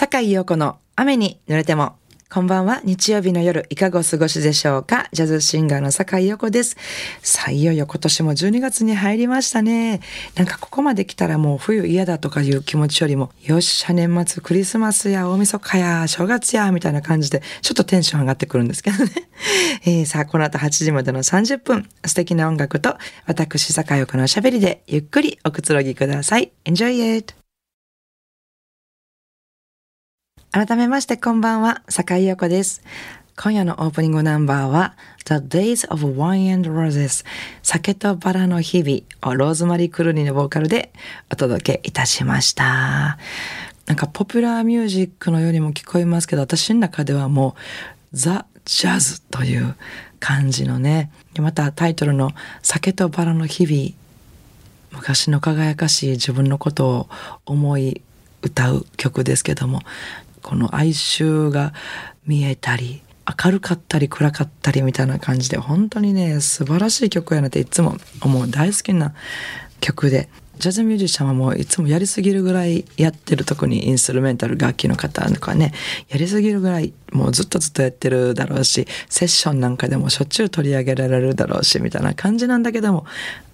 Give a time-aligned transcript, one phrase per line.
[0.00, 1.98] 坂井陽子の雨に濡れても。
[2.30, 2.80] こんばんは。
[2.84, 6.78] 日曜日の夜、いかがお過ごしでしょうかジャズシンガーの坂井陽子です。
[7.20, 10.00] さあ、いよいよ今年も12月に入りましたね。
[10.36, 19.12] なんかここまで来たらもう冬嫌だとかいう気持ちよりも、よっしゃ、年末クリスマスや大晦日や正月や、みたいな感じで、ちょっとテンション上がってくるんですけどね。
[19.84, 22.96] えー、さあ、この後8時までの30分、素敵な音楽と、
[23.26, 26.52] 私、坂井陽子のおしゃべりで、ゆっくりおくつろぎください。
[26.64, 27.39] Enjoy it!
[30.52, 32.82] 改めましてこんばんは、坂井陽子です。
[33.36, 37.24] 今夜のオープニングナンバーは The Days of Wine and Roses
[37.62, 40.92] 酒とバラの日々をローズマリー・クルーニーのボーカルで
[41.30, 43.16] お届けいたしました。
[43.86, 47.54] なんかポピュラーミュージックのようにも聞こえますけど私の中ではもう
[48.12, 49.76] ザ・ジャズという
[50.18, 51.12] 感じのね。
[51.38, 53.94] またタイトルの酒とバラの日々
[54.98, 57.08] 昔の輝かしい自分のことを
[57.46, 58.02] 思い
[58.42, 59.82] 歌う曲ですけども
[60.42, 61.72] この哀愁が
[62.26, 63.02] 見えたり
[63.44, 69.14] 明るかったり暗かったりみたいな感じで本当にね素晴らしい曲やなっていつも思う大好きな
[69.80, 75.72] 曲でジャズミュージシャンはもういつもやりすぎるぐらいやってる特にインストゥルメンタル楽器の方とかね
[76.10, 83.06] やりすぎるぐらいもうずっとずっとやってるだろうしセッションなんかでもしょっちゅう取り上げられるだろうしみたいな感じなんだけども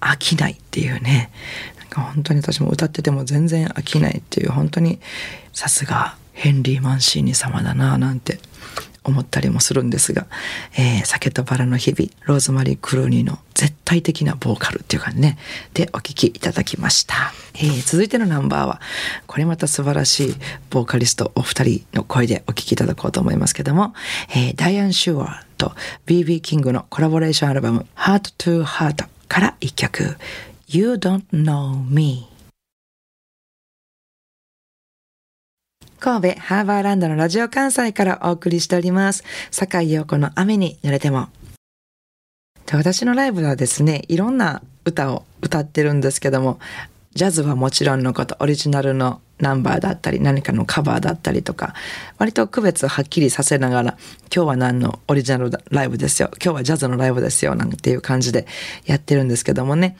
[0.00, 1.30] 飽きないっていうね。
[1.78, 5.00] なんか本当に私も歌ってても全然飽きないっていう本当に
[5.52, 8.38] さすがヘンリー・マンシーニ様だなぁなんて
[9.02, 10.26] 思ったりもするんですが、
[10.76, 15.38] えー、酒とバラの日々、ローズマリー・クルーニーの絶対的なボーカルっていうかね、
[15.74, 17.32] でお聴きいただきました。
[17.54, 18.80] えー、続いてのナンバーは、
[19.26, 20.34] これまた素晴らしい
[20.70, 23.94] ボーカリストお二人の声でお聴きいただこうと思いますけども、
[24.30, 25.72] えー、ダイアン・シュワーと
[26.06, 30.16] BB キングのコラボレーションアルバム、Heart to Heart から一曲、
[30.68, 32.37] You Don't Know Me
[36.00, 39.24] 神戸ハーバーランドのラジオ関西からお送りしております。
[39.50, 41.28] 坂井陽子の雨に濡れても。
[42.70, 46.60] 私のライブはですね、いろんな歌を歌ってるんですけども、
[47.14, 51.74] ジャズはもちろんのこと、オリジナルのナンバーだったり、何かのカバーだったりとか、
[52.18, 53.98] 割と区別をはっきりさせながら、
[54.32, 58.46] 今日は何のオリジナルライブですよ、今日はジャズのライブですよ、なんていう感じで
[58.86, 59.96] やってるんですけどもね、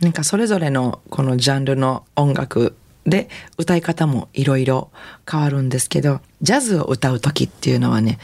[0.00, 2.74] なんかそれぞれのこのジャンルの音楽
[3.06, 4.90] で歌い方もいろいろ
[5.30, 8.18] 変わるんですけどジャズを歌う時っていうのはね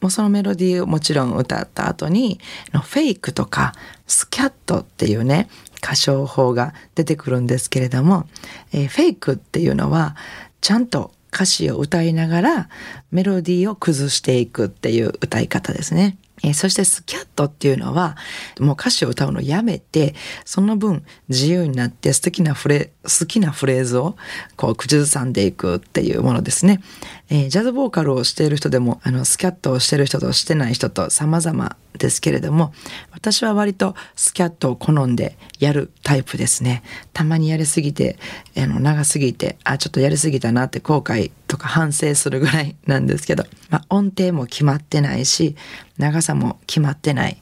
[0.00, 2.40] もうそのメロディーをもちろん歌った後に
[2.72, 3.72] フェイクとか
[4.06, 8.26] スキャットっていうね歌唱法が出てくるんですけれども、
[8.72, 10.16] えー、フェイクっていうのは
[10.60, 12.68] ちゃんと歌詞を歌いながら
[13.10, 16.18] メロディーを崩していくっていう歌い方ですね。
[16.44, 18.16] えー、そしてスキャットっていうのは、
[18.58, 20.14] もう歌詞を歌うのやめて、
[20.44, 24.16] その分自由になって素敵なフレ、好きなフレーズを
[24.56, 26.80] こう口ずさんでいくっていうものですね。
[27.28, 32.72] えー、ジャズボーカルをしている人でも、あの、スキャットをしてる人としてない人と様々ですけれども、
[33.10, 36.82] 私は割とスキャットを好んでやるタイプですね。
[37.12, 38.18] たまにやりすぎて、
[38.56, 45.56] あの、長すぎて、あ、ちょっとやりすぎたなって後悔とか反省するぐらいなんですけど、まあ、音程も決まってないし、
[45.98, 47.38] 長さも決まってない。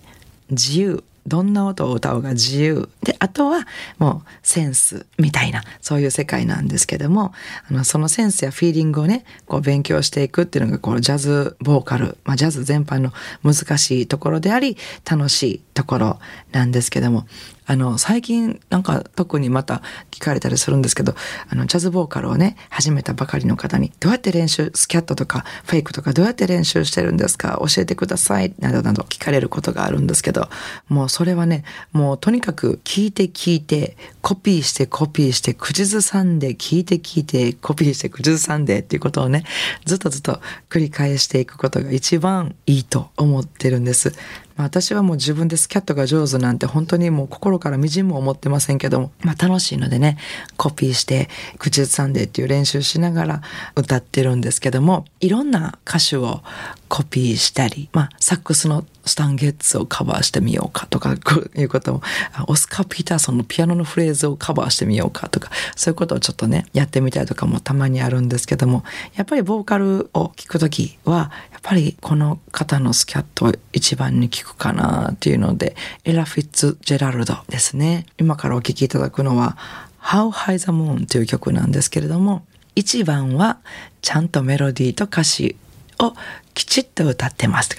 [0.50, 3.66] 自由どんな音を歌うが自由であとは
[3.98, 7.32] もうセンスみたいなそういう世界なんですけども
[7.68, 13.12] あのそのセンスやフィーリングをねこう勉強していくっていうのがこのジャズボーカル、まあ、ジャズ全般の
[13.42, 14.76] 難しいところであり
[15.10, 16.18] 楽しいところ
[16.52, 17.26] なんですけども
[17.70, 21.14] あの、最近なんか特にまた聞かれたりするんですけど、
[21.48, 30.48] あの、ジャズボーカルをね、始めたばかりの方に、どうやって練習、スキャットとかフェイクとかどうやって練習してるんですか教えてください、などなど聞かれることがあるんですけど、
[30.88, 39.44] もうそれはね、もうとにかく聞聞いて聞いて、コピーしてコピーして、口ずさんで、聞いて聞いて、コピーして口ずさんでっていうことをね、
[39.86, 40.38] ずっとずっと
[40.68, 44.12] 繰り返していくことが一番いいと思ってるんです。
[44.60, 50.18] ま私はもう自分でスキャットが上手なんて本当にもう心からみじんも思ってませんけども、まあ楽しいのでね、
[50.56, 51.28] コピーして
[51.58, 53.42] 口ずさんでっていう練習しながら
[53.74, 56.42] 歌ってるんですけども、いろんな歌手を
[56.88, 62.02] コピーしたり、まあサックスのスタンゲッツをカバーしてみようかとか、こういうことも、
[62.46, 68.84] オスカー・ピーターソンのピアノのフレーズをカバーしてみようかとか、そういうことをちょっとね、やってみたりとかもたまにあるんですけども、
[69.14, 71.30] やっぱりボーカルを聞くときは、
[71.60, 78.06] っぱりこの方のスキャット一番に効くかなっていうので、エラ・フィッツジェラルドですね。
[78.18, 79.58] 今からお聴きいただくのは、
[80.00, 83.58] How High the Moon という曲なんですけれども、一番は
[84.00, 85.56] ちゃんとメロディーと歌詞
[86.00, 86.14] を
[86.54, 87.70] きちっと歌ってます。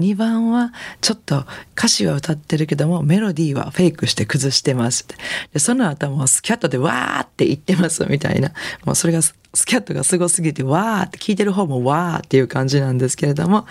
[0.00, 1.44] 2番はちょっと
[1.76, 5.06] 歌詞は歌ってるけどもメロディーはフェイクして崩してます。
[5.52, 8.52] でその後もスキャットでわーって言ってますみたいな。
[8.84, 9.34] もうそれがス
[9.64, 13.66] キャットがすごすぎてわーって聞いてる方もわーっていう感じなんですけれども、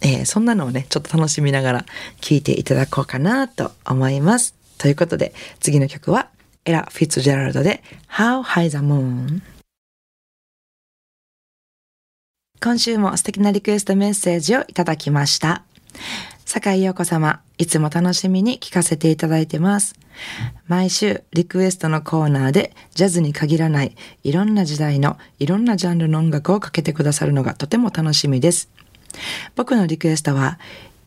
[0.00, 1.86] えー、そんなのをね、ちょっと楽しみながら
[2.20, 4.54] 聞いていただこうかなと思います。
[4.78, 6.28] ということで次の曲は
[6.64, 9.40] エラ・フィッツジェラルドで How High the Moon
[12.60, 15.62] 今週も素敵なリクエストメッセージをいただきました。
[16.44, 19.94] 坂井陽子様、いつも楽しみに聞かせていただいてます。
[20.66, 23.94] 毎週リクエストのコーナーでジャズに限らない
[24.24, 28.68] いろんな時代のいろんなジャンルの音楽をかけてくださるのがとても楽しみです。
[29.54, 30.58] 僕のリクエストは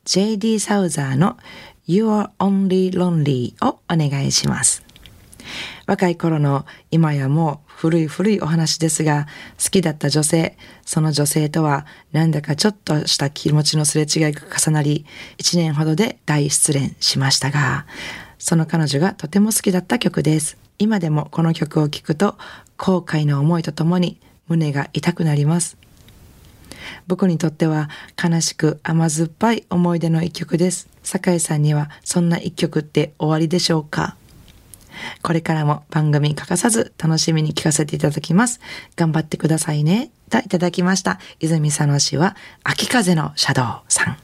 [0.05, 1.37] JD サウザーの
[1.85, 4.90] You're Only Lonely をお願いします。
[5.87, 9.27] 若い頃の今やもう古い古いお話ですが、
[9.61, 15.05] 好きだった女性、その女性とはなんだかちょっとした気持ちのすれ違いが重なり、
[15.37, 17.85] 1年ほどで大失恋しましたが、
[18.37, 20.57] その彼女がとても好きだった曲です。
[20.79, 22.37] 今でもこの曲を聴くと、
[22.77, 25.77] 後悔の思いとともに胸が痛くなります。
[27.07, 27.89] 僕にとっては
[28.21, 30.87] 悲しく甘酸っぱい思い出の一曲です。
[31.03, 34.15] 酒井さんにはそんな一曲って終わりでしょうか？
[35.21, 38.59] これからも番組欠かさず楽しみに聞かせていただきます。
[38.95, 40.11] 頑張ってくださいね。
[40.29, 41.19] といただきました。
[41.39, 44.17] 泉佐野市は秋風のシャドウさん。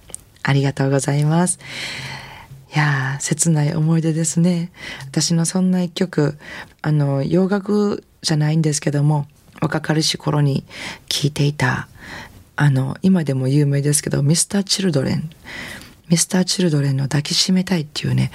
[0.43, 1.59] ありがとうございます。
[2.73, 4.71] いやー、切ない思い出ですね。
[5.07, 6.37] 私のそんな一曲、
[6.81, 9.25] あの、洋楽じゃないんですけども、
[9.61, 10.63] 若かりし頃に
[11.09, 11.87] 聴いていた、
[12.55, 15.29] あの、今でも有名ですけど、ミスター・チルドレン。
[16.09, 18.31] ミスター・チルドレンの抱きしめたいっていうね、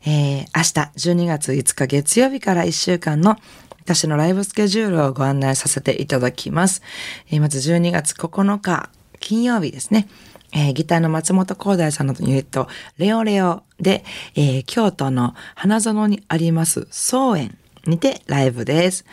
[0.06, 3.38] えー、明日12月5日月曜日から1週間の
[3.84, 6.82] 私のライブスケジュールをご案内させていただきます。
[7.30, 8.90] えー、まず12月9日、
[9.20, 10.08] 金曜日ですね。
[10.54, 19.04] えー、ギターの松本光大さんのユニット、レオレオで、えー、京都の花園にあります草園にてライブです。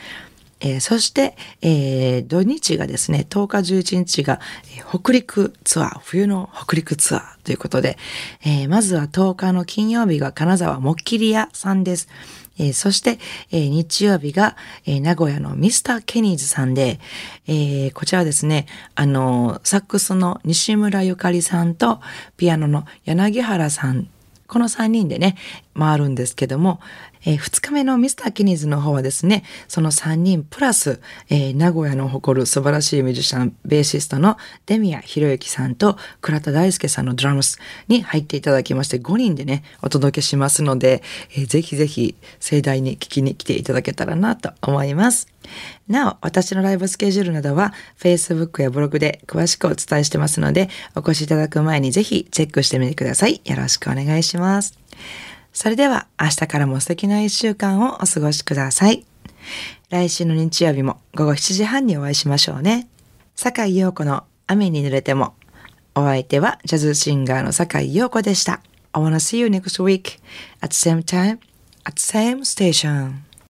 [0.60, 4.40] えー、そして、えー、土日がですね、10日11日が、
[4.76, 7.99] えー、北陸ツアー、冬の北陸ツアーということで、
[8.44, 12.08] えー、まずは10日の金曜日が金沢もっきり屋さんです。
[12.58, 13.18] えー、そして、
[13.52, 17.00] えー、日曜日が、えー、名古屋のミスター・ケニーズさんで、
[17.46, 22.00] えー、こちらはですね、あの、サックスの西村ゆかりさんと、
[22.37, 24.08] ピアノの柳原さん
[24.50, 25.37] この3人でね、
[25.78, 26.80] 回るんですけども、
[27.24, 34.36] えー、2日目のミスター・キニーズの方はですね、その3人プラス、えー、名古屋の誇る素晴らしいミュージシャン、ベーシストの
[34.66, 37.58] デミア・ヒロユキさんと倉田大輔さんのドラムス
[37.88, 41.02] に入っていただきまして、5人でね、お届けしますので、
[41.36, 45.28] えー、ぜひぜひ盛大に聞きに来ていただけたらなと思います。
[45.88, 53.40] なお、私のライブスケジュールなどは Facebook やブログで詳しくお伝えしてますので、お越しいただく前にぜひチェックしてみてください。
[53.44, 54.78] よろしくお願いします。
[55.52, 59.04] それでは明日からも素敵な一週間をお過ごしください。
[59.90, 62.88] 来週の日曜日も午後7時半にお会いしましょうね。
[63.35, 65.35] 坂井陽子の雨に濡れても。
[65.95, 68.61] お相手はジャズシンガーの坂井陽子でした。
[68.92, 70.21] I wanna see you next week
[70.61, 71.38] at the same time
[71.85, 73.29] at the same station.